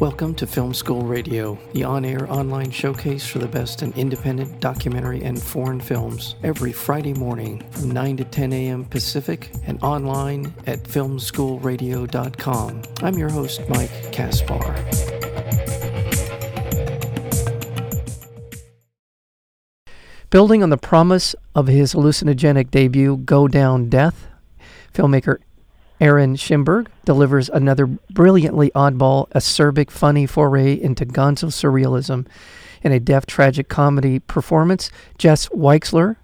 [0.00, 4.60] Welcome to Film School Radio, the on air online showcase for the best in independent
[4.60, 8.84] documentary and foreign films, every Friday morning from 9 to 10 a.m.
[8.84, 12.82] Pacific and online at filmschoolradio.com.
[13.00, 14.74] I'm your host, Mike Kaspar.
[20.28, 24.26] Building on the promise of his hallucinogenic debut, Go Down Death,
[24.92, 25.38] filmmaker
[26.00, 32.26] Aaron Schimberg delivers another brilliantly oddball, acerbic, funny foray into gonzo surrealism
[32.82, 34.90] in a deaf tragic comedy performance.
[35.18, 36.16] Jess Weixler,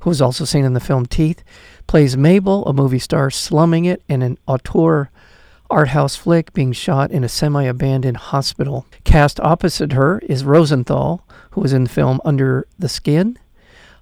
[0.00, 1.44] who was also seen in the film Teeth,
[1.86, 5.10] plays Mabel, a movie star slumming it in an auteur
[5.70, 8.86] art house flick being shot in a semi abandoned hospital.
[9.04, 13.38] Cast opposite her is Rosenthal, who was in the film Under the Skin,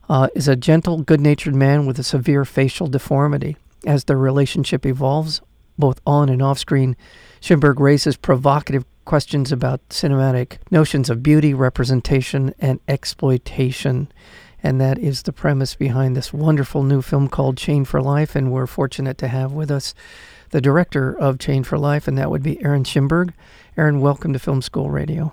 [0.09, 3.57] uh, is a gentle, good natured man with a severe facial deformity.
[3.87, 5.41] As their relationship evolves,
[5.79, 6.97] both on and off screen,
[7.41, 14.09] Schimberg raises provocative questions about cinematic notions of beauty, representation, and exploitation.
[14.61, 18.35] And that is the premise behind this wonderful new film called Chained for Life.
[18.35, 19.95] And we're fortunate to have with us
[20.51, 23.33] the director of Chained for Life, and that would be Aaron Schimberg.
[23.77, 25.33] Aaron, welcome to Film School Radio.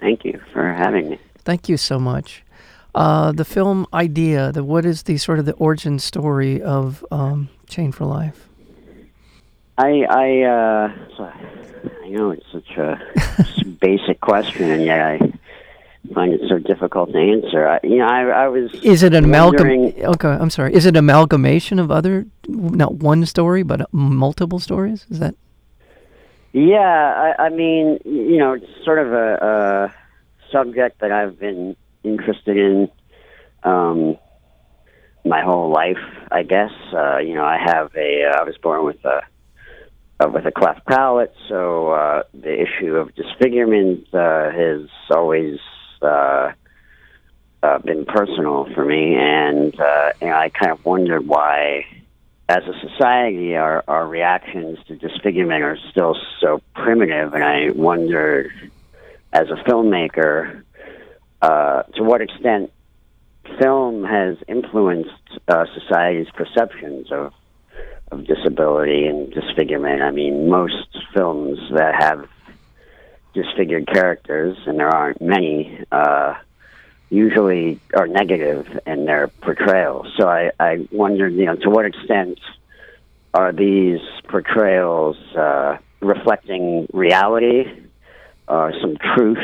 [0.00, 1.18] Thank you for having me.
[1.38, 2.44] Thank you so much.
[2.94, 7.48] Uh, the film idea, the what is the sort of the origin story of um,
[7.68, 8.48] Chained for Life?
[9.76, 10.92] I I uh,
[12.04, 13.00] I know it's such a
[13.80, 15.18] basic question, and yet I
[16.12, 17.66] find it so difficult to answer.
[17.66, 18.72] I, you know, I, I was.
[18.82, 19.92] Is it an amalgam?
[19.98, 20.74] Okay, I'm sorry.
[20.74, 25.06] Is it amalgamation of other, not one story, but multiple stories?
[25.10, 25.34] Is that?
[26.52, 26.78] Yeah,
[27.38, 29.94] I, I mean, you know, it's sort of a, a
[30.52, 32.88] subject that I've been interested in
[33.64, 34.18] um,
[35.24, 35.98] my whole life,
[36.30, 36.72] I guess.
[36.92, 38.24] Uh, you know, I have a.
[38.24, 39.22] Uh, I was born with a
[40.20, 45.58] uh, with a cleft palate, so uh, the issue of disfigurement uh, has always
[46.02, 46.52] uh,
[47.62, 51.86] uh, been personal for me, and uh, you know, I kind of wondered why,
[52.48, 58.52] as a society, our our reactions to disfigurement are still so primitive, and I wondered,
[59.32, 60.62] as a filmmaker,
[61.40, 62.70] uh, to what extent
[63.58, 65.10] film has influenced
[65.48, 67.32] uh, society's perceptions of
[68.10, 70.02] of disability and disfigurement.
[70.02, 72.28] I mean, most films that have
[73.32, 76.34] disfigured characters, and there aren't many, uh,
[77.10, 80.06] usually are negative in their portrayal.
[80.16, 82.38] So I, I wondered, you know, to what extent
[83.32, 87.64] are these portrayals uh, reflecting reality
[88.46, 89.38] or some truth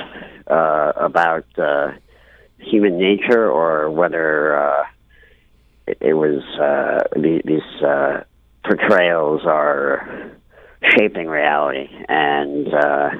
[0.47, 1.93] uh, about uh,
[2.60, 4.84] human nature or whether uh,
[5.87, 8.22] it, it was uh, the, these uh,
[8.65, 10.32] portrayals are
[10.97, 13.10] shaping reality and uh,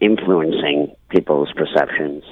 [0.00, 2.24] influencing people's perceptions.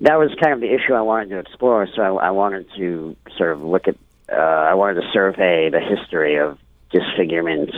[0.00, 1.86] That was kind of the issue I wanted to explore.
[1.94, 3.96] So I, I wanted to sort of look at,
[4.32, 6.58] uh, I wanted to survey the history of
[6.90, 7.70] disfigurement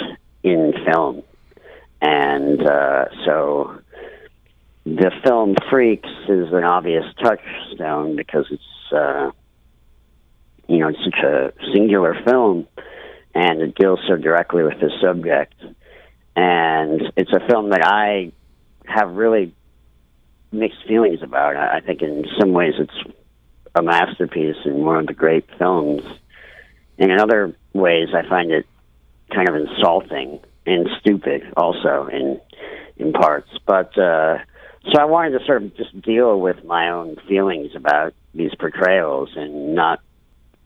[0.43, 1.23] in film.
[2.01, 3.81] And uh, so
[4.85, 9.31] the film Freaks is an obvious touchstone because it's uh,
[10.69, 12.67] you know it's such a singular film
[13.35, 15.55] and it deals so directly with the subject.
[16.35, 18.33] And it's a film that I
[18.87, 19.55] have really
[20.51, 21.57] mixed feelings about.
[21.57, 23.15] I think in some ways it's
[23.75, 26.03] a masterpiece and one of the great films.
[26.99, 28.67] And in other ways, I find it
[29.35, 32.41] kind of insulting and stupid, also in
[32.97, 33.51] in parts.
[33.67, 34.39] But uh,
[34.91, 39.31] so I wanted to sort of just deal with my own feelings about these portrayals
[39.37, 40.01] and not,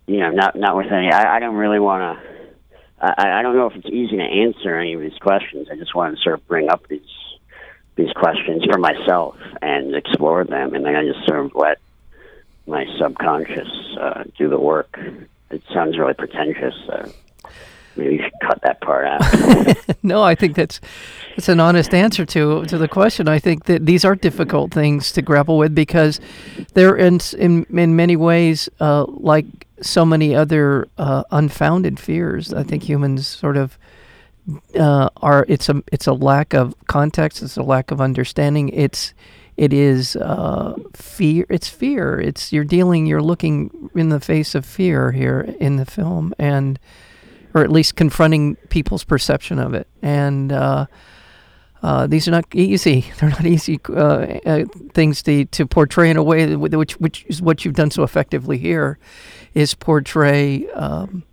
[0.07, 1.11] you know, not not with any.
[1.13, 2.37] I, I don't really want to.
[2.99, 5.69] I, I don't know if it's easy to answer any of these questions.
[5.71, 7.03] I just wanted to sort of bring up these
[7.97, 11.79] these questions for myself and explore them, and then I just sort of let
[12.67, 13.69] my subconscious
[14.01, 14.99] uh, do the work.
[15.51, 16.75] It sounds really pretentious.
[16.89, 17.09] Uh,
[17.99, 19.97] maybe cut that part out.
[20.03, 20.81] no, I think that's
[21.35, 23.29] that's an honest answer to to the question.
[23.29, 26.21] I think that these are difficult things to grapple with because
[26.75, 29.47] they're in in, in many ways uh, like
[29.81, 32.53] so many other uh, unfounded fears.
[32.53, 33.79] I think humans sort of
[34.79, 35.45] uh, are.
[35.49, 37.43] It's a it's a lack of context.
[37.43, 38.69] It's a lack of understanding.
[38.71, 39.15] It's
[39.57, 41.47] it is uh, fear.
[41.49, 42.21] It's fear.
[42.21, 43.07] It's you're dealing.
[43.07, 46.79] You're looking in the face of fear here in the film, and
[47.57, 49.89] or at least confronting people's perception of it.
[50.03, 50.87] And uh,
[51.83, 53.07] uh, these are not easy.
[53.19, 53.95] They're not easy uh,
[54.45, 57.91] uh, things to, to portray in a way that, which which is what you've done
[57.91, 58.99] so effectively here,
[59.55, 61.25] is portray um,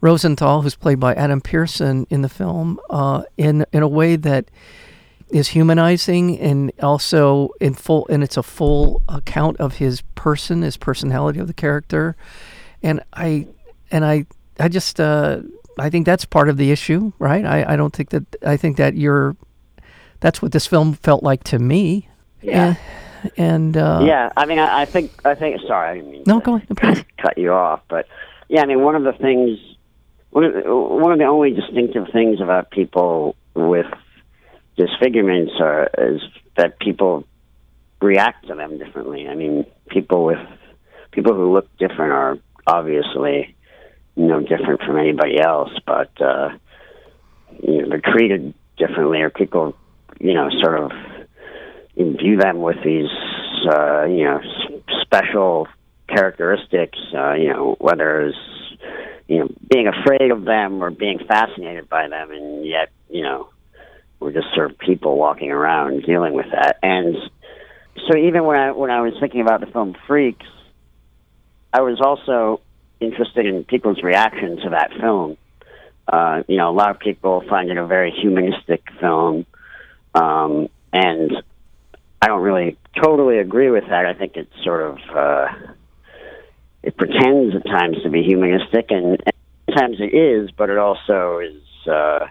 [0.00, 4.50] Rosenthal, who's played by Adam Pearson in the film, uh, in in a way that
[5.28, 10.78] is humanizing and also in full and it's a full account of his person, his
[10.78, 12.16] personality of the character,
[12.82, 13.46] and I
[13.90, 14.24] and I
[14.60, 15.40] I just uh,
[15.78, 17.44] I think that's part of the issue, right?
[17.44, 19.36] I, I don't think that I think that you're
[20.20, 22.08] that's what this film felt like to me.
[22.42, 22.74] Yeah.
[23.24, 25.60] And, and uh, yeah, I mean, I, I think I think.
[25.66, 28.06] Sorry, I didn't mean No, to go ahead, cut you off, but
[28.48, 29.58] yeah, I mean, one of the things,
[30.30, 33.86] one of the, one of the only distinctive things about people with
[34.76, 36.22] disfigurements are is
[36.56, 37.24] that people
[38.00, 39.28] react to them differently.
[39.28, 40.38] I mean, people with
[41.12, 43.54] people who look different are obviously
[44.16, 46.50] no different from anybody else, but uh,
[47.62, 49.74] you know, they're treated differently, or people,
[50.18, 50.92] you know, sort of
[51.96, 53.10] imbue them with these,
[53.68, 54.40] uh, you know,
[55.02, 55.68] special
[56.08, 56.98] characteristics.
[57.14, 58.36] Uh, you know, whether it's
[59.28, 63.48] you know being afraid of them or being fascinated by them, and yet you know
[64.18, 66.78] we're just sort of people walking around dealing with that.
[66.82, 67.16] And
[68.08, 70.46] so even when I when I was thinking about the film Freaks,
[71.72, 72.60] I was also
[73.00, 75.36] interested in people's reaction to that film.
[76.06, 79.46] Uh, you know, a lot of people find it a very humanistic film,
[80.14, 81.30] um, and
[82.20, 84.06] I don't really totally agree with that.
[84.06, 85.48] I think it's sort of uh,
[86.82, 89.34] it pretends at times to be humanistic, and, and
[89.66, 92.26] sometimes it is, but it also is uh,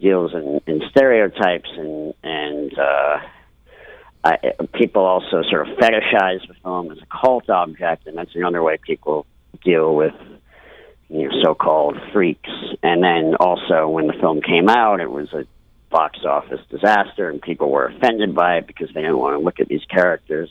[0.00, 3.18] deals in, in stereotypes and and uh,
[4.22, 4.36] I,
[4.74, 8.76] people also sort of fetishize the film as a cult object, and that's another way
[8.76, 9.26] people
[9.64, 10.14] deal with
[11.08, 12.50] you know so-called freaks.
[12.82, 15.46] And then also when the film came out, it was a
[15.90, 19.60] box office disaster, and people were offended by it because they didn't want to look
[19.60, 20.48] at these characters.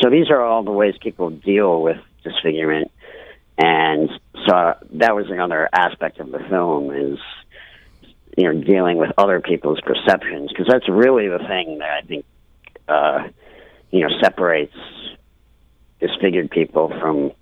[0.00, 2.90] So these are all the ways people deal with disfigurement,
[3.56, 4.10] and
[4.46, 7.18] so that was another aspect of the film is
[8.36, 12.24] you know dealing with other people's perceptions because that's really the thing that I think
[12.86, 13.28] uh,
[13.90, 14.76] you know separates
[16.00, 17.32] disfigured people from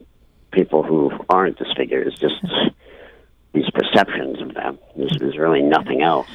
[0.56, 2.06] people who aren't disfigured.
[2.08, 2.34] It's just
[3.52, 4.78] these perceptions of them.
[4.96, 6.26] There's, there's really nothing else.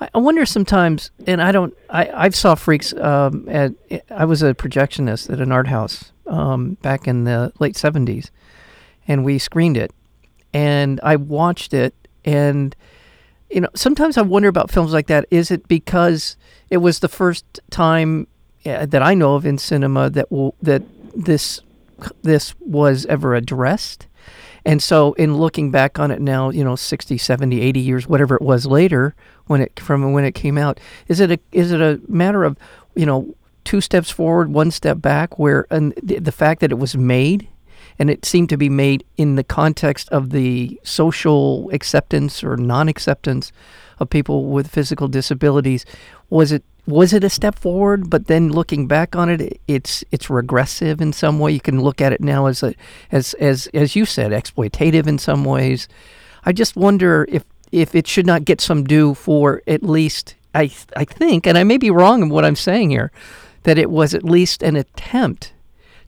[0.00, 1.74] I wonder sometimes, and I don't.
[1.90, 2.94] I I've saw Freaks.
[2.94, 3.72] Um, at
[4.10, 8.30] I was a projectionist at an art house um, back in the late seventies,
[9.08, 9.90] and we screened it,
[10.54, 12.76] and I watched it, and
[13.50, 15.26] you know, sometimes I wonder about films like that.
[15.32, 16.36] Is it because
[16.70, 18.28] it was the first time
[18.64, 20.82] uh, that I know of in cinema that will that
[21.12, 21.60] this
[22.22, 24.06] this was ever addressed?
[24.64, 28.36] And so in looking back on it now, you know, 60, 70, 80 years whatever
[28.36, 29.14] it was later
[29.46, 32.56] when it from when it came out, is it a is it a matter of,
[32.94, 33.34] you know,
[33.64, 37.48] two steps forward, one step back where and the, the fact that it was made
[37.98, 43.52] and it seemed to be made in the context of the social acceptance or non-acceptance
[43.98, 45.84] of people with physical disabilities
[46.30, 48.10] was it was it a step forward?
[48.10, 51.52] But then looking back on it it's it's regressive in some way.
[51.52, 52.74] You can look at it now as a
[53.12, 55.88] as as as you said exploitative in some ways.
[56.44, 60.70] I just wonder if if it should not get some due for at least i
[60.96, 63.12] i think and i may be wrong in what i'm saying here
[63.64, 65.52] that it was at least an attempt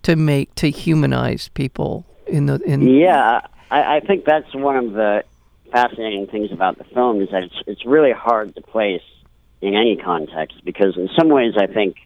[0.02, 3.40] to make to humanize people in the in Yeah,
[3.70, 5.24] I, I think that's one of the
[5.72, 9.02] fascinating things about the film is that it's it's really hard to place
[9.60, 11.96] in any context because in some ways I think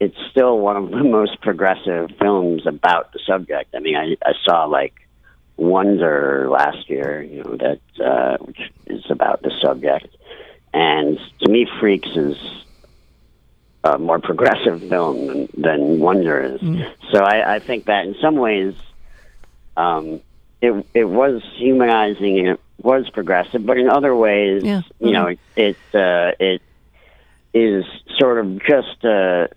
[0.00, 3.74] it's still one of the most progressive films about the subject.
[3.74, 4.94] I mean, I, I saw like
[5.56, 10.06] Wonder last year, you know, that uh, which is about the subject,
[10.72, 12.36] and to me, Freaks is
[13.82, 16.60] a more progressive film than, than Wonder is.
[17.12, 18.74] So I, I think that in some ways,
[19.76, 20.20] um,
[20.62, 24.82] it it was humanizing and it was progressive, but in other ways, Yeah.
[25.00, 26.62] you know, it it, uh, it
[27.54, 27.84] is
[28.18, 29.48] sort of just a,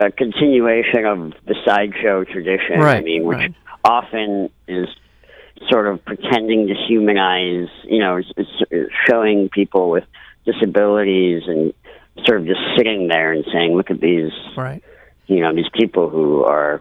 [0.00, 2.80] a continuation of the sideshow tradition.
[2.98, 3.54] I mean, which right.
[3.84, 4.88] often is
[5.68, 8.32] sort of pretending to humanize, you know, it's,
[8.70, 10.04] it's showing people with
[10.44, 11.72] disabilities and
[12.26, 14.82] sort of just sitting there and saying, "Look at these, right
[15.26, 16.80] you know, these people who are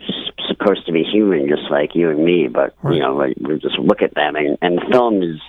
[0.00, 2.94] s- supposed to be human, just like you and me, but Right.
[2.94, 5.40] you know, like, we just look at them." And, and the film is,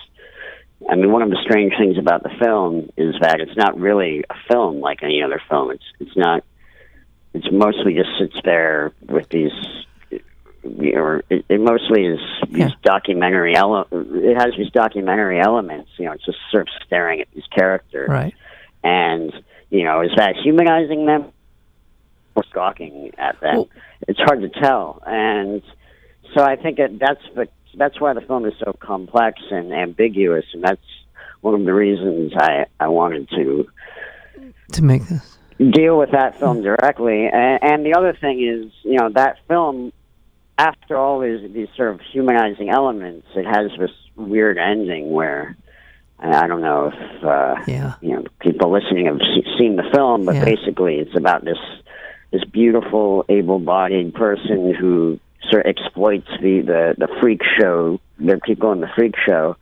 [0.90, 4.24] I mean, one of the strange things about the film is that it's not really
[4.28, 5.70] a film like any other film.
[5.70, 6.44] It's it's not.
[7.34, 9.52] It's mostly just sits there with these.
[10.64, 12.68] You know, it, it mostly is these Yeah.
[12.82, 15.90] documentary ele- It has these documentary elements.
[15.98, 18.34] You know, it's just sort of staring at these characters right
[18.84, 19.32] and
[19.70, 21.32] you know, is that humanizing them
[22.34, 23.54] or stalking at them?
[23.56, 23.68] Well-
[24.08, 25.62] it's hard to tell, and
[26.34, 30.44] so I think that that's the that's why the film is so complex and ambiguous,
[30.52, 30.80] and that's
[31.40, 33.66] one of the reasons I I wanted to
[34.72, 35.38] to make this.
[35.58, 37.26] deal with that film directly.
[37.26, 39.92] And, and the other thing is, you know, that film,
[40.58, 45.56] after all these these sort of humanizing elements, it has this weird ending where
[46.18, 47.94] I don't know if uh, Yeah.
[48.00, 49.18] you know people listening have
[49.58, 50.44] seen the film, but Yeah.
[50.44, 51.58] basically it's about this
[52.30, 55.18] this beautiful, able-bodied person who
[55.50, 59.56] sort of exploits the the, the freak show, the people in the freak show,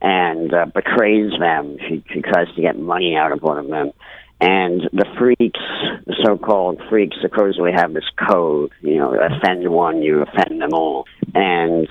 [0.00, 1.76] and uh, betrays them.
[1.88, 3.92] She she tries to get money out of one of them.
[4.40, 5.60] And the freaks,
[6.06, 8.72] the so-called freaks, supposedly have this code.
[8.80, 11.06] You know, offend one, you offend them all.
[11.34, 11.88] And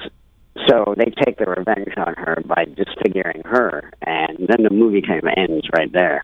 [0.67, 5.23] so they take their revenge on her by disfiguring her, and then the movie kind
[5.23, 6.23] of ends right there.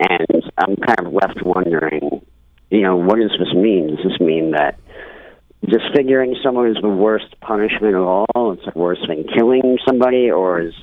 [0.00, 2.24] And I'm kind of left wondering,
[2.70, 3.88] you know, what does this mean?
[3.94, 4.78] Does this mean that
[5.66, 8.52] disfiguring someone is the worst punishment of all?
[8.52, 10.74] It's worse than killing somebody, or is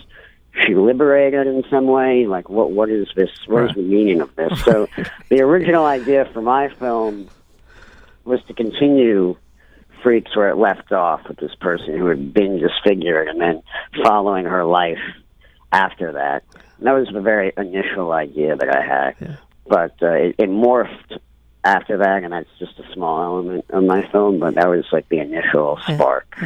[0.66, 2.26] she liberated in some way?
[2.28, 3.30] Like, what what is this?
[3.48, 4.64] What is the meaning of this?
[4.64, 4.88] So,
[5.30, 7.30] the original idea for my film
[8.24, 9.38] was to continue
[10.04, 13.64] freaks where it left off with this person who had been disfigured and then
[14.04, 15.00] following her life
[15.72, 16.44] after that.
[16.78, 19.16] And that was the very initial idea that I had.
[19.20, 19.36] Yeah.
[19.68, 21.18] But uh, it, it morphed
[21.66, 25.10] after that, and that's just a small element of my film, but that was like
[25.10, 26.38] the initial spark.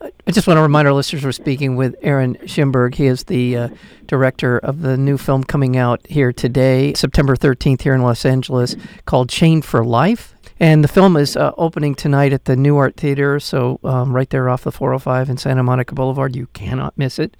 [0.00, 2.94] I just want to remind our listeners we're speaking with Aaron Schimberg.
[2.94, 3.68] He is the uh,
[4.06, 8.76] director of the new film coming out here today, September 13th, here in Los Angeles,
[9.04, 10.34] called Chained for Life.
[10.58, 14.48] And the film is uh, opening tonight at the Nuart Theater, so um, right there
[14.48, 16.34] off the 405 in Santa Monica Boulevard.
[16.34, 17.36] You cannot miss it.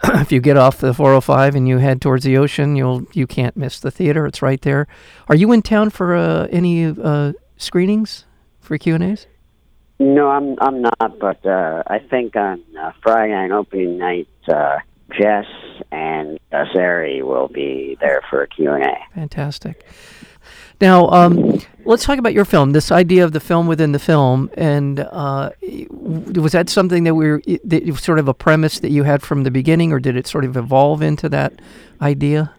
[0.20, 3.56] if you get off the 405 and you head towards the ocean, you'll you can't
[3.56, 4.26] miss the theater.
[4.26, 4.86] It's right there.
[5.28, 8.24] Are you in town for uh, any uh, screenings
[8.60, 9.26] for Q and A's?
[9.98, 14.78] No, I'm I'm not, but uh, I think on uh, Friday night opening night, uh,
[15.10, 15.46] Jess
[15.90, 18.96] and Sari will be there for a Q&A.
[19.14, 19.84] Fantastic.
[20.80, 22.72] Now, um, let's talk about your film.
[22.72, 27.28] This idea of the film within the film, and uh, was that something that we
[27.28, 30.14] were that was sort of a premise that you had from the beginning, or did
[30.14, 31.54] it sort of evolve into that
[32.00, 32.52] idea?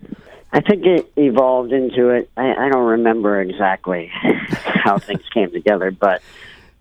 [0.51, 2.29] I think it evolved into it.
[2.36, 6.24] I, I don't remember exactly how things came together, but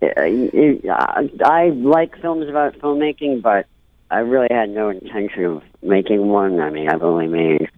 [0.01, 3.67] uh, it, I like films about filmmaking, but
[4.09, 6.59] I really had no intention of making one.
[6.59, 7.69] I mean, I've only made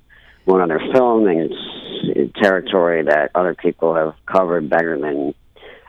[0.46, 1.71] one other film, and it's
[2.42, 5.34] territory that other people have covered better than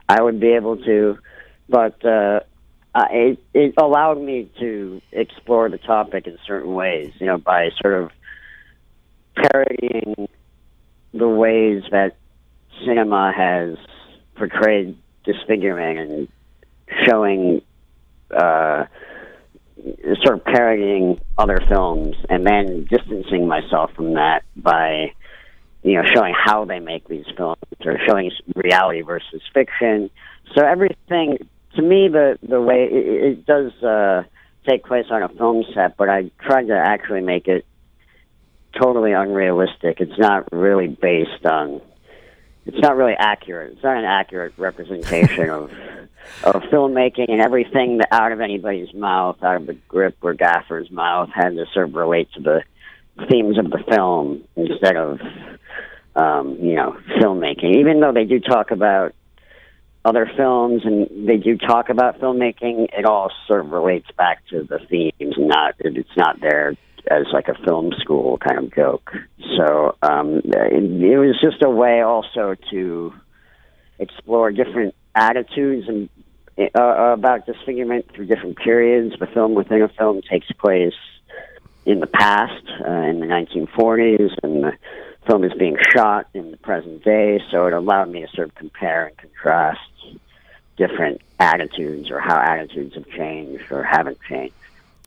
[0.08, 1.18] I would be able to.
[1.68, 2.40] But uh,
[2.94, 8.02] it, it allowed me to explore the topic in certain ways, you know, by sort
[8.02, 8.10] of
[9.34, 10.28] parodying
[11.14, 12.16] the ways that
[12.84, 13.76] cinema has
[14.34, 16.28] portrayed disfigurement and
[17.06, 17.62] showing
[18.36, 18.84] uh,
[20.22, 25.12] sort of parodying other films and then distancing myself from that by
[25.82, 30.10] you know showing how they make these films or showing reality versus fiction.
[30.54, 31.38] So everything
[31.76, 34.24] to me the the way it, it does uh
[34.66, 37.66] take place on a film set but i tried to actually make it
[38.80, 40.00] totally unrealistic.
[40.00, 41.80] It's not really based on
[42.64, 43.72] it's not really accurate.
[43.72, 45.72] It's not an accurate representation of
[46.44, 50.90] of filmmaking and everything that out of anybody's mouth, out of the grip or gaffer's
[50.90, 52.62] mouth, had to sort of relate to the
[53.28, 55.20] themes of the film instead of,
[56.16, 57.76] um, you know, filmmaking.
[57.76, 59.14] Even though they do talk about
[60.04, 64.64] other films and they do talk about filmmaking, it all sort of relates back to
[64.64, 65.34] the themes.
[65.38, 66.76] Not it's not there
[67.10, 69.12] as like a film school kind of joke.
[69.56, 73.12] So um, it, it was just a way also to
[73.98, 76.08] explore different attitudes and
[76.58, 79.14] uh, about disfigurement through different periods.
[79.18, 80.94] The film within a film takes place
[81.84, 84.72] in the past, uh, in the 1940s, and the
[85.26, 87.40] film is being shot in the present day.
[87.50, 89.80] So it allowed me to sort of compare and contrast
[90.76, 94.54] different attitudes or how attitudes have changed or haven't changed.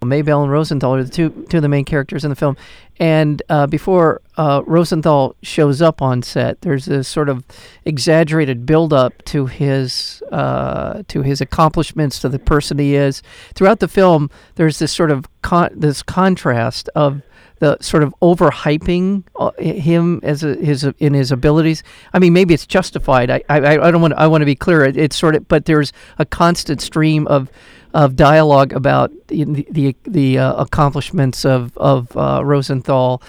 [0.03, 2.55] Mabel and Rosenthal are the two two of the main characters in the film.
[3.00, 7.43] And uh, before uh, Rosenthal shows up on set, there's this sort of
[7.84, 13.24] exaggerated build-up to his uh, to his accomplishments, to the person he is.
[13.55, 17.22] Throughout the film, there's this sort of con- this contrast of
[17.59, 21.83] the sort of overhyping uh, him as a, his in his abilities.
[22.13, 23.29] I mean, maybe it's justified.
[23.29, 24.83] I I, I don't want I want to be clear.
[24.83, 27.50] It, it's sort of, but there's a constant stream of
[27.93, 33.21] of dialogue about the the, the uh, accomplishments of of uh, Rosenthal.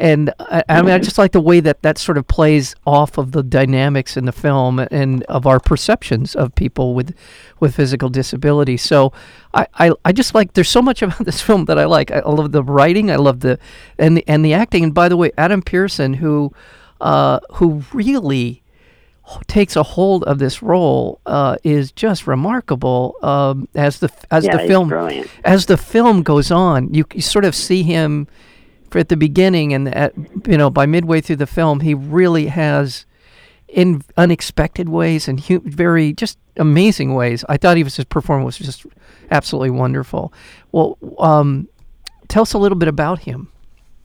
[0.00, 3.18] And I, I mean, I just like the way that that sort of plays off
[3.18, 7.14] of the dynamics in the film and of our perceptions of people with
[7.60, 8.78] with physical disability.
[8.78, 9.12] So
[9.52, 12.10] I, I, I just like there's so much about this film that I like.
[12.10, 13.58] I love the writing, I love the
[13.98, 14.84] and the and the acting.
[14.84, 16.50] And by the way, Adam Pearson, who
[17.02, 18.62] uh, who really
[19.46, 23.16] takes a hold of this role uh, is just remarkable.
[23.22, 25.30] Um, as the as Yeah, the film brilliant.
[25.44, 28.26] as the film goes on, you, you sort of see him
[28.98, 30.14] at the beginning, and at
[30.46, 33.06] you know by midway through the film, he really has
[33.68, 37.44] in unexpected ways and hu- very just amazing ways.
[37.48, 38.86] I thought he was his performance was just
[39.30, 40.32] absolutely wonderful.
[40.72, 41.68] Well, um,
[42.28, 43.48] tell us a little bit about him.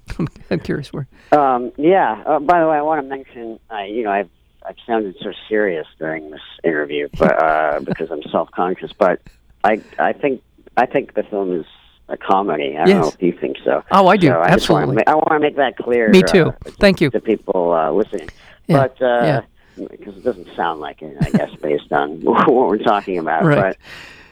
[0.49, 1.07] I'm curious where.
[1.31, 2.23] Um, yeah.
[2.25, 4.29] Uh, by the way, I want to mention, I, you know, I've
[4.67, 8.93] I've sounded so serious during this interview, but uh, because I'm self-conscious.
[8.93, 9.21] But
[9.63, 10.41] I I think
[10.77, 11.65] I think the film is
[12.09, 12.77] a comedy.
[12.77, 13.15] I don't know Yes.
[13.15, 13.83] if you think so.
[13.91, 14.27] Oh, I do.
[14.27, 14.95] So I wanna Absolutely.
[14.97, 16.09] ma- I want to make that clear.
[16.09, 16.47] Me too.
[16.49, 17.09] uh, Thank you.
[17.11, 18.29] to people uh, listening.
[18.67, 19.41] Yeah, But uh,
[19.77, 19.87] yeah.
[19.89, 23.43] because it doesn't sound like it, I guess, based on what we're talking about.
[23.43, 23.75] Right.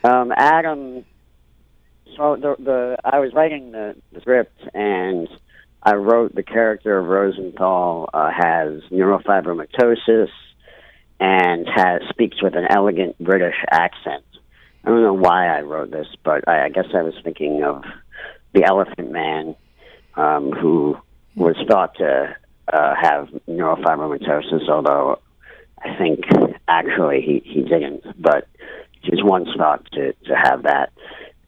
[0.04, 1.04] But um, Adam,
[2.18, 5.28] so the the I was writing the, the script and
[5.82, 10.30] I wrote the character of Rosenthal uh, has neurofibromatosis
[11.20, 14.24] and has speaks with an elegant British accent.
[14.84, 17.84] I don't know why I wrote this, but I, I guess I was thinking of
[18.54, 19.56] the Elephant Man,
[20.16, 20.98] um, who
[21.36, 22.36] was thought to
[22.72, 25.20] uh, have neurofibromatosis, although
[25.82, 26.26] I think
[26.68, 28.48] actually he, he didn't, but
[29.02, 30.92] he was once thought to, to have that.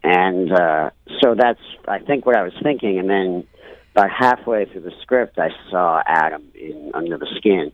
[0.04, 3.00] And uh, so that's, I think, what I was thinking.
[3.00, 3.48] And then
[3.96, 7.72] about halfway through the script, I saw Adam in Under the Skin.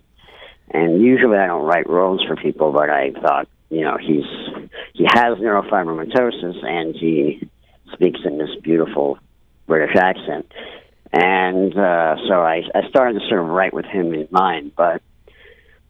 [0.69, 4.25] And usually I don't write roles for people, but I thought, you know, he's
[4.93, 7.49] he has neurofibromatosis and he
[7.93, 9.17] speaks in this beautiful
[9.65, 10.51] British accent.
[11.13, 14.73] And uh, so I, I started to sort of write with him in mind.
[14.75, 15.01] But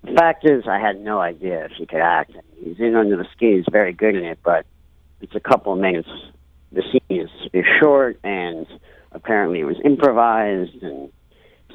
[0.04, 2.32] the fact is, I had no idea if he could act.
[2.64, 4.66] He's in Under the Skin, he's very good in it, but
[5.20, 6.10] it's a couple of minutes.
[6.72, 8.66] The scene is, is short, and
[9.12, 10.82] apparently it was improvised.
[10.82, 11.12] And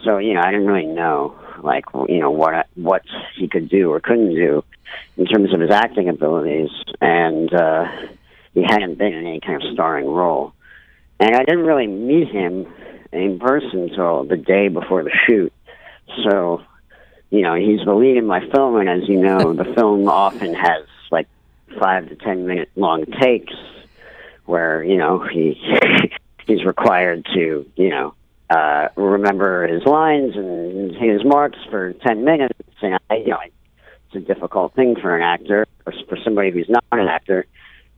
[0.04, 3.02] so, you know, I didn't really know, like, you know, what I, what
[3.36, 4.64] he could do or couldn't do
[5.16, 6.70] in terms of his acting abilities.
[7.00, 7.86] And uh,
[8.54, 10.52] he hadn't been in any kind of starring role.
[11.18, 12.66] And I didn't really meet him
[13.12, 15.52] in person until the day before the shoot.
[16.24, 16.62] So,
[17.30, 20.54] you know, he's the lead in my film, and as you know, the film often
[20.54, 21.26] has like
[21.78, 23.54] five to ten minute long takes
[24.46, 25.60] where you know he
[26.46, 28.14] he's required to you know
[28.50, 34.16] uh, remember his lines and his marks for ten minutes, and I, you know, it's
[34.16, 37.46] a difficult thing for an actor or for somebody who's not an actor.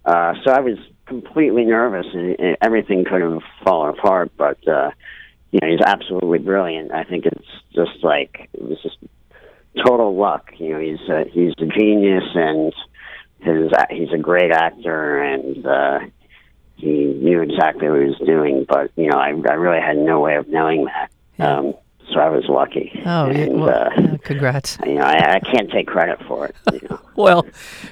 [0.04, 4.32] Uh, so I was completely nervous, and, and everything could have fallen apart.
[4.37, 4.90] But uh,
[5.50, 6.92] you know, he's absolutely brilliant.
[6.92, 8.96] I think it's just like it was just
[9.84, 10.50] total luck.
[10.58, 12.72] You know, he's a, he's a genius, and
[13.40, 15.98] his he's a great actor, and uh,
[16.78, 18.64] he knew exactly what he was doing.
[18.68, 21.10] But you know, I I really had no way of knowing that.
[21.38, 21.74] Um,
[22.12, 22.90] so I was lucky.
[23.04, 24.78] Oh, yeah, and, well, uh, yeah, congrats.
[24.86, 26.56] you know, I, I can't take credit for it.
[26.72, 27.00] You know.
[27.18, 27.44] Well,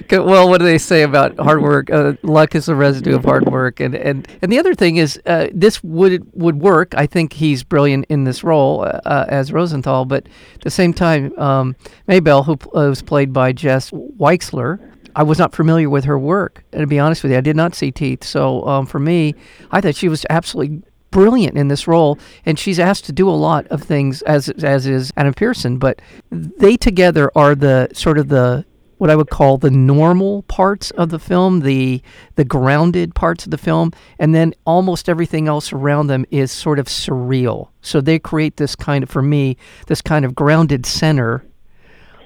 [0.09, 1.89] well, what do they say about hard work?
[1.89, 5.19] Uh, luck is the residue of hard work, and and and the other thing is,
[5.25, 6.95] uh, this would would work.
[6.95, 10.93] I think he's brilliant in this role uh, uh, as Rosenthal, but at the same
[10.93, 11.75] time, um,
[12.07, 14.79] Mabel, who uh, was played by Jess Weixler,
[15.17, 16.63] I was not familiar with her work.
[16.71, 18.23] And to be honest with you, I did not see Teeth.
[18.23, 19.33] So um, for me,
[19.71, 23.31] I thought she was absolutely brilliant in this role, and she's asked to do a
[23.31, 25.79] lot of things as as is Adam Pearson.
[25.79, 28.63] But they together are the sort of the
[28.99, 31.99] what I would call the normal parts of the film, the
[32.35, 36.77] the grounded parts of the film, and then almost everything else around them is sort
[36.77, 37.69] of surreal.
[37.81, 41.43] So they create this kind of, for me, this kind of grounded center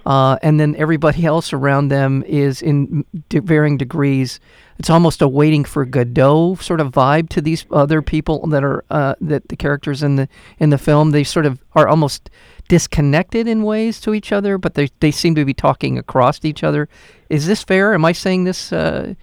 [0.05, 4.39] uh, and then everybody else around them is in d- varying degrees.
[4.79, 8.83] It's almost a waiting for Godot sort of vibe to these other people that are
[8.89, 11.11] uh, that the characters in the in the film.
[11.11, 12.29] They sort of are almost
[12.67, 16.63] disconnected in ways to each other, but they they seem to be talking across each
[16.63, 16.89] other.
[17.29, 17.93] Is this fair?
[17.93, 18.73] Am I saying this?
[18.73, 19.13] Uh,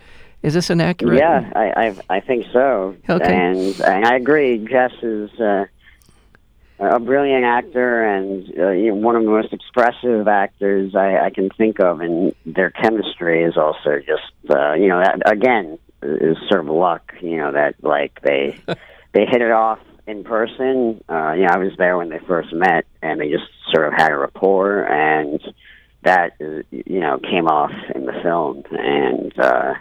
[0.43, 1.19] is this an accurate?
[1.19, 2.95] Yeah, I, I I think so.
[3.09, 3.35] Okay.
[3.35, 4.59] And and I agree.
[4.59, 5.65] Jess is uh,
[6.79, 11.31] a brilliant actor and uh, you know, one of the most expressive actors I, I
[11.31, 16.37] can think of, and their chemistry is also just uh, you know that again is
[16.49, 17.15] sort of luck.
[17.21, 18.59] You know that like they
[19.13, 21.03] they hit it off in person.
[21.09, 23.95] Uh, you know, I was there when they first met, and they just sort of
[23.95, 25.41] had a rapport, and
[26.03, 29.39] that uh, you know came off in the film, and.
[29.39, 29.75] uh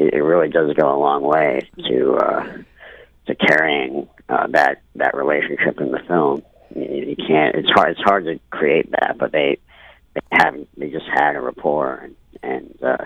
[0.00, 2.58] it, it really does go a long way to uh,
[3.26, 6.42] to carrying uh, that that relationship in the film.
[6.74, 7.54] You, you can't.
[7.56, 7.90] It's hard.
[7.90, 9.58] It's hard to create that, but they
[10.14, 13.04] they have they just had a rapport, and, and uh,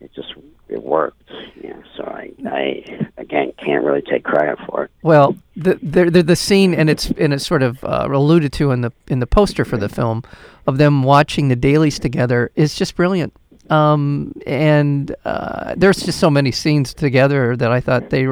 [0.00, 0.32] it just
[0.68, 1.28] it worked.
[1.62, 4.90] Know, so I I again can't really take credit for it.
[5.02, 8.70] Well, the, the the the scene and it's and it's sort of uh, alluded to
[8.70, 10.22] in the in the poster for the film
[10.66, 13.34] of them watching the dailies together is just brilliant.
[13.70, 18.26] Um, and uh, there's just so many scenes together that I thought they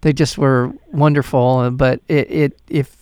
[0.00, 1.58] they just were wonderful.
[1.58, 2.96] uh, But it, it if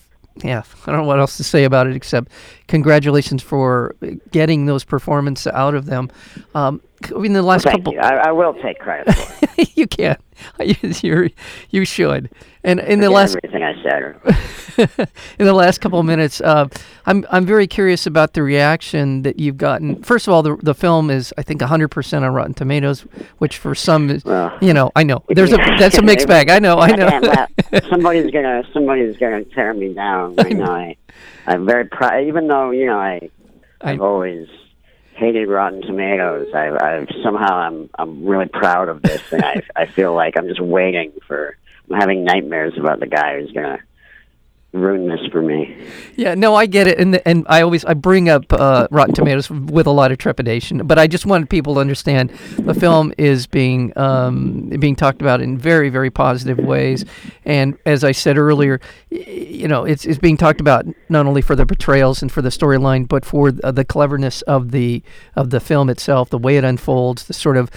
[0.44, 2.30] yeah, I don't know what else to say about it except
[2.68, 3.94] congratulations for
[4.30, 6.10] getting those performances out of them.
[6.54, 6.80] Um,
[7.24, 8.00] in the last Thank couple, you.
[8.00, 9.70] I, I will take credit for it.
[9.76, 10.16] you can,
[10.60, 11.28] you you're,
[11.70, 12.30] you should.
[12.62, 14.20] And in the last everything I said.
[15.38, 16.68] in the last couple of minutes, uh,
[17.06, 20.02] I'm I'm very curious about the reaction that you've gotten.
[20.02, 23.02] First of all, the the film is I think 100 percent on Rotten Tomatoes,
[23.38, 26.50] which for some is Well, you know I know there's a that's a mixed bag.
[26.50, 27.08] I know I know.
[27.88, 30.34] somebody's gonna somebody's gonna tear me down.
[30.38, 30.70] I know.
[30.70, 30.96] I,
[31.46, 32.24] I'm very proud.
[32.24, 33.30] Even though you know I,
[33.80, 34.48] I- I've always
[35.20, 36.48] hated Rotten Tomatoes.
[36.54, 40.48] I, I've somehow I'm I'm really proud of this, and I I feel like I'm
[40.48, 41.56] just waiting for.
[41.90, 43.80] I'm having nightmares about the guy who's gonna
[44.72, 45.76] ruin this for me.
[46.16, 49.50] Yeah, no, I get it, and and I always I bring up uh, Rotten Tomatoes
[49.50, 53.46] with a lot of trepidation, but I just wanted people to understand the film is
[53.46, 57.04] being um, being talked about in very very positive ways,
[57.44, 58.80] and as I said earlier,
[59.10, 62.50] you know, it's it's being talked about not only for the portrayals and for the
[62.50, 65.02] storyline, but for the, the cleverness of the
[65.34, 67.70] of the film itself, the way it unfolds, the sort of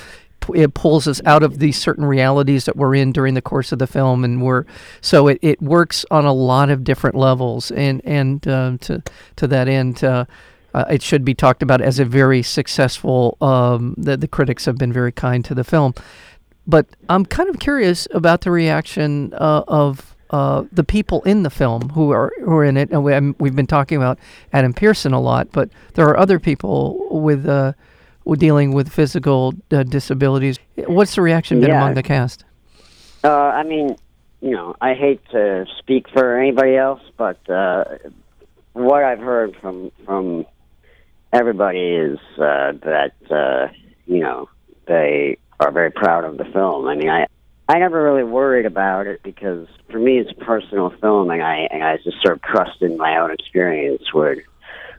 [0.53, 3.79] it pulls us out of these certain realities that we're in during the course of
[3.79, 4.65] the film, and we're
[5.01, 9.01] so it, it works on a lot of different levels, and and um, to
[9.35, 10.03] to that end.
[10.03, 10.25] Uh,
[10.73, 13.37] uh, it should be talked about as a very successful.
[13.41, 15.93] Um, the, the critics have been very kind to the film,
[16.65, 21.51] but I'm kind of curious about the reaction uh, of uh, the people in the
[21.51, 22.89] film who are who are in it.
[22.91, 24.17] And we, we've been talking about
[24.51, 27.73] Adam Pearson a lot, but there are other people with uh,
[28.37, 30.59] dealing with physical uh, disabilities.
[30.75, 31.77] What's the reaction been Yeah.
[31.77, 32.45] among the cast?
[33.23, 33.95] Uh, I mean,
[34.41, 37.85] you know, I hate to speak for anybody else, but uh,
[38.73, 40.45] what I've heard from from
[41.31, 43.67] everybody is uh, that uh,
[44.05, 44.49] you know
[44.87, 46.87] they are very proud of the film.
[46.87, 47.27] I mean, I
[47.69, 51.67] I never really worried about it because for me it's a personal film, and I
[51.71, 54.43] and I just sort of trusted my own experience would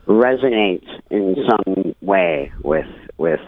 [0.07, 3.41] resonate in some way with with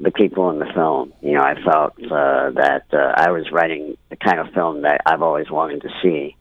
[0.00, 1.12] the people in the film.
[1.20, 5.00] You know, I felt uh, that uh, I was writing the kind of film that
[5.06, 6.36] I've always wanted to see,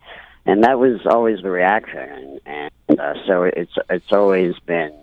[0.45, 2.39] and that was always the reaction.
[2.45, 4.93] And, and uh, so it's it's always been.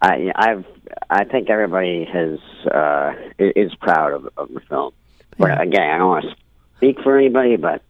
[0.00, 0.66] I I've
[1.08, 2.38] I think everybody has
[2.70, 4.92] uh, is proud of, of the film.
[5.38, 6.36] But again, I don't want to
[6.76, 7.82] speak for anybody, but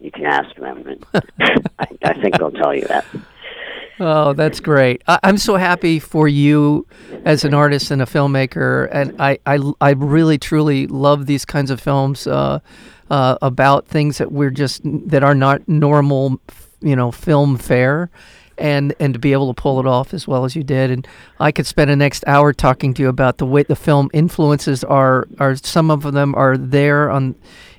[0.00, 1.06] you can ask them, and
[1.78, 3.06] I, I think they'll tell you that.
[4.00, 5.02] Oh, that's great.
[5.06, 6.86] I, I'm so happy for you
[7.24, 8.88] as an artist and a filmmaker.
[8.90, 12.58] And I, I, I really, truly love these kinds of films uh,
[13.10, 16.40] uh, about things that we're just, that are not normal,
[16.80, 18.10] you know, film fare.
[18.56, 21.08] And, and to be able to pull it off as well as you did, and
[21.40, 24.84] I could spend the next hour talking to you about the way the film influences
[24.84, 27.34] are are some of them are there on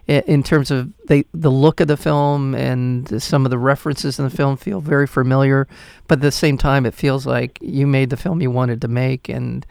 [0.08, 4.26] in terms of they the look of the film and some of the references in
[4.26, 5.68] the film feel very familiar,
[6.08, 8.88] but at the same time it feels like you made the film you wanted to
[8.88, 9.66] make, and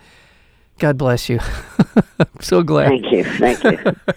[0.78, 1.38] God bless you.
[2.18, 2.88] I'm so glad.
[2.88, 3.78] Thank you, thank you.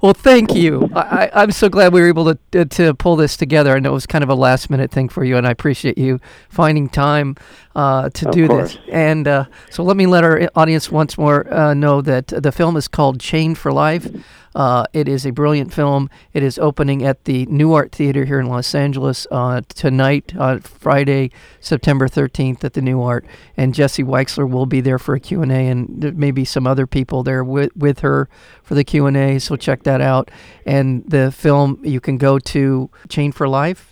[0.00, 0.90] Well, thank you.
[0.96, 3.76] I, I, I'm so glad we were able to to pull this together.
[3.76, 5.96] I know it was kind of a last minute thing for you, and I appreciate
[5.96, 7.36] you finding time
[7.76, 8.74] uh, to Of do course.
[8.74, 8.82] this.
[8.90, 12.76] And uh, so let me let our audience once more uh, know that the film
[12.76, 14.08] is called Chained for Life.
[14.54, 16.10] Uh, it is a brilliant film.
[16.32, 21.30] It is opening at the Nuart Theater here in Los Angeles uh, tonight, uh, Friday,
[21.60, 23.24] September 13th at the Nuart.
[23.56, 27.44] And Jesse Weixler will be there for a Q&A, and maybe some other people there
[27.44, 28.28] with, with her
[28.62, 30.30] for the Q&A, so check that out.
[30.66, 33.91] And the film, you can go to Chained for Life.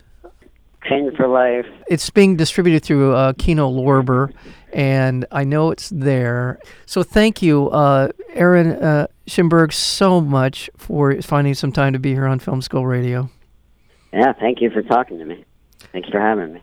[0.89, 1.67] Chained for life.
[1.89, 4.33] It's being distributed through uh, Kino Lorber,
[4.73, 6.59] and I know it's there.
[6.87, 12.13] So thank you, uh, Aaron uh, Schimberg, so much for finding some time to be
[12.13, 13.29] here on Film School Radio.
[14.13, 15.45] Yeah, thank you for talking to me.
[15.93, 16.63] Thanks for having me.